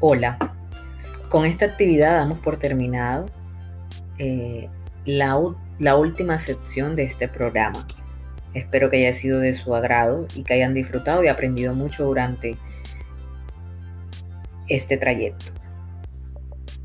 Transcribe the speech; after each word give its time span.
Hola, 0.00 0.38
con 1.28 1.44
esta 1.44 1.64
actividad 1.64 2.18
damos 2.18 2.38
por 2.38 2.56
terminado 2.56 3.26
eh, 4.18 4.68
la, 5.04 5.36
la 5.80 5.96
última 5.96 6.38
sección 6.38 6.94
de 6.94 7.02
este 7.02 7.26
programa. 7.26 7.84
Espero 8.54 8.90
que 8.90 8.98
haya 8.98 9.12
sido 9.12 9.40
de 9.40 9.54
su 9.54 9.74
agrado 9.74 10.28
y 10.36 10.44
que 10.44 10.54
hayan 10.54 10.72
disfrutado 10.72 11.24
y 11.24 11.26
aprendido 11.26 11.74
mucho 11.74 12.04
durante 12.04 12.56
este 14.68 14.98
trayecto. 14.98 15.46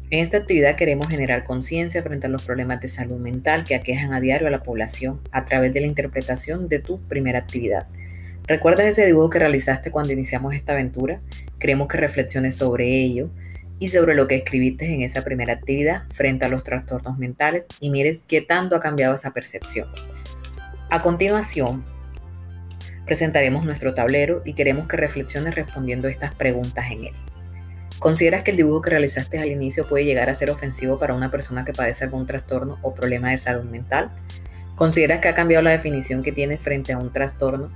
En 0.09 0.23
esta 0.23 0.37
actividad 0.37 0.75
queremos 0.75 1.07
generar 1.07 1.43
conciencia 1.43 2.01
frente 2.01 2.25
a 2.25 2.31
los 2.31 2.43
problemas 2.43 2.81
de 2.81 2.87
salud 2.87 3.19
mental 3.19 3.63
que 3.63 3.75
aquejan 3.75 4.13
a 4.13 4.21
diario 4.21 4.47
a 4.47 4.51
la 4.51 4.63
población 4.63 5.21
a 5.31 5.45
través 5.45 5.71
de 5.71 5.81
la 5.81 5.87
interpretación 5.87 6.67
de 6.67 6.79
tu 6.79 6.99
primera 7.01 7.37
actividad. 7.37 7.85
¿Recuerdas 8.47 8.87
ese 8.87 9.05
dibujo 9.05 9.29
que 9.29 9.39
realizaste 9.39 9.91
cuando 9.91 10.13
iniciamos 10.13 10.55
esta 10.55 10.73
aventura? 10.73 11.21
Queremos 11.63 11.87
que 11.87 11.95
reflexiones 11.95 12.57
sobre 12.57 12.89
ello 12.89 13.29
y 13.79 13.87
sobre 13.87 14.15
lo 14.15 14.27
que 14.27 14.35
escribiste 14.35 14.93
en 14.93 15.01
esa 15.01 15.21
primera 15.21 15.53
actividad 15.53 16.03
frente 16.11 16.43
a 16.43 16.49
los 16.49 16.65
trastornos 16.65 17.17
mentales 17.17 17.67
y 17.79 17.89
mires 17.89 18.25
qué 18.27 18.41
tanto 18.41 18.75
ha 18.75 18.81
cambiado 18.81 19.15
esa 19.15 19.31
percepción. 19.31 19.87
A 20.89 21.01
continuación, 21.01 21.85
presentaremos 23.05 23.63
nuestro 23.63 23.93
tablero 23.93 24.41
y 24.43 24.55
queremos 24.55 24.89
que 24.89 24.97
reflexiones 24.97 25.55
respondiendo 25.55 26.09
estas 26.09 26.35
preguntas 26.35 26.91
en 26.91 27.05
él. 27.05 27.13
¿Consideras 27.97 28.43
que 28.43 28.51
el 28.51 28.57
dibujo 28.57 28.81
que 28.81 28.89
realizaste 28.89 29.39
al 29.39 29.49
inicio 29.49 29.87
puede 29.87 30.03
llegar 30.03 30.29
a 30.29 30.35
ser 30.35 30.49
ofensivo 30.49 30.99
para 30.99 31.13
una 31.13 31.31
persona 31.31 31.63
que 31.63 31.71
padece 31.71 32.03
algún 32.03 32.25
trastorno 32.25 32.77
o 32.81 32.93
problema 32.93 33.29
de 33.29 33.37
salud 33.37 33.63
mental? 33.63 34.11
¿Consideras 34.75 35.21
que 35.21 35.29
ha 35.29 35.33
cambiado 35.33 35.63
la 35.63 35.71
definición 35.71 36.23
que 36.23 36.33
tienes 36.33 36.59
frente 36.59 36.91
a 36.91 36.97
un 36.97 37.13
trastorno 37.13 37.71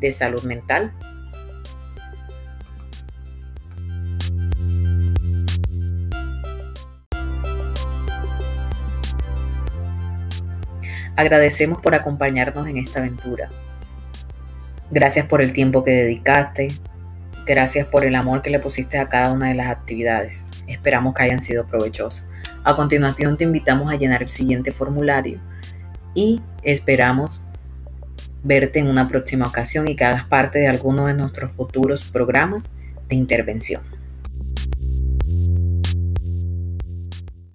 de 0.00 0.12
salud 0.12 0.42
mental. 0.44 0.92
Agradecemos 11.20 11.82
por 11.82 11.94
acompañarnos 11.94 12.66
en 12.66 12.78
esta 12.78 12.98
aventura. 13.00 13.50
Gracias 14.90 15.26
por 15.26 15.42
el 15.42 15.52
tiempo 15.52 15.84
que 15.84 15.90
dedicaste. 15.90 16.68
Gracias 17.44 17.86
por 17.86 18.06
el 18.06 18.14
amor 18.14 18.40
que 18.40 18.48
le 18.48 18.58
pusiste 18.58 18.96
a 18.96 19.10
cada 19.10 19.30
una 19.30 19.48
de 19.48 19.54
las 19.54 19.68
actividades. 19.68 20.48
Esperamos 20.66 21.12
que 21.12 21.24
hayan 21.24 21.42
sido 21.42 21.66
provechosas. 21.66 22.26
A 22.64 22.74
continuación 22.74 23.36
te 23.36 23.44
invitamos 23.44 23.92
a 23.92 23.96
llenar 23.96 24.22
el 24.22 24.30
siguiente 24.30 24.72
formulario 24.72 25.38
y 26.14 26.40
esperamos 26.62 27.44
verte 28.42 28.78
en 28.78 28.86
una 28.86 29.06
próxima 29.06 29.46
ocasión 29.46 29.88
y 29.88 29.96
que 29.96 30.06
hagas 30.06 30.24
parte 30.24 30.58
de 30.58 30.68
alguno 30.68 31.06
de 31.06 31.12
nuestros 31.12 31.52
futuros 31.52 32.02
programas 32.02 32.70
de 33.10 33.16
intervención. 33.16 33.82